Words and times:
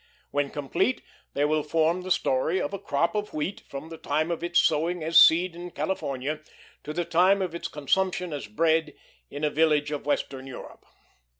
When 0.31 0.49
complete, 0.49 1.03
they 1.35 1.45
will 1.45 1.61
form 1.61 2.01
the 2.01 2.09
story 2.09 2.59
of 2.59 2.73
a 2.73 2.79
crop 2.79 3.13
of 3.13 3.35
wheat 3.35 3.61
from 3.69 3.89
the 3.89 3.99
time 3.99 4.31
of 4.31 4.43
its 4.43 4.57
sowing 4.59 5.03
as 5.03 5.15
seed 5.15 5.55
in 5.55 5.69
California 5.69 6.39
to 6.83 6.91
the 6.91 7.05
time 7.05 7.39
of 7.39 7.53
its 7.53 7.67
consumption 7.67 8.33
as 8.33 8.47
bread 8.47 8.95
in 9.29 9.43
a 9.43 9.51
village 9.51 9.91
of 9.91 10.07
Western 10.07 10.47
Europe. 10.47 10.87